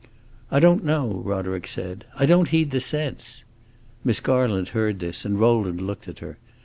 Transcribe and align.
"I 0.49 0.59
don't 0.59 0.83
know," 0.83 1.21
Roderick 1.23 1.67
said, 1.67 2.05
"I 2.15 2.25
don't 2.25 2.47
heed 2.47 2.71
the 2.71 2.79
sense." 2.81 3.43
Miss 4.03 4.19
Garland 4.19 4.69
heard 4.69 4.97
this, 4.97 5.25
and 5.25 5.39
Rowland 5.39 5.79
looked 5.79 6.07
at 6.07 6.17
her. 6.25 6.39